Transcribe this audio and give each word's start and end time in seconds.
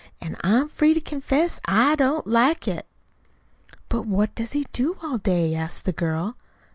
An' 0.19 0.35
I'm 0.43 0.67
free 0.67 0.95
to 0.95 0.99
confess 0.99 1.61
I 1.65 1.93
don't 1.93 2.25
like 2.25 2.67
it." 2.67 2.87
"But 3.87 4.07
what 4.07 4.33
does 4.33 4.53
he 4.53 4.65
do 4.73 4.97
all 5.03 5.19
day?" 5.19 5.53
asked 5.53 5.85
the 5.85 5.91
girl. 5.93 6.35